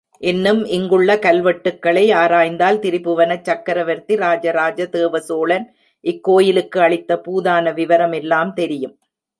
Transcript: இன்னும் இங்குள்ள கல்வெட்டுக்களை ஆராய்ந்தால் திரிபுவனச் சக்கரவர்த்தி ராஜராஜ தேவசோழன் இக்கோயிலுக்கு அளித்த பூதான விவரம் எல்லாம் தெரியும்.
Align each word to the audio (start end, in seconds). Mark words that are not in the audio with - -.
இன்னும் 0.21 0.61
இங்குள்ள 0.65 1.15
கல்வெட்டுக்களை 1.15 2.03
ஆராய்ந்தால் 2.13 2.79
திரிபுவனச் 2.79 3.43
சக்கரவர்த்தி 3.43 4.15
ராஜராஜ 4.15 4.87
தேவசோழன் 4.97 5.65
இக்கோயிலுக்கு 6.03 6.79
அளித்த 6.79 7.21
பூதான 7.25 7.73
விவரம் 7.73 8.11
எல்லாம் 8.11 8.53
தெரியும். 8.53 8.95